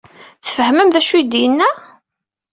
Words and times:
Tfehmem 0.45 0.89
d 0.93 0.95
acu 0.99 1.13
ay 1.15 1.23
d-yenna? 1.25 1.69